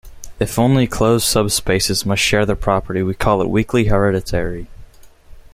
If 0.39 0.57
only 0.57 0.87
closed 0.87 1.27
subspaces 1.27 2.07
must 2.07 2.23
share 2.23 2.43
the 2.43 2.55
property 2.55 3.03
we 3.03 3.13
call 3.13 3.39
it 3.39 3.49
weakly 3.49 3.83
hereditary. 3.85 4.65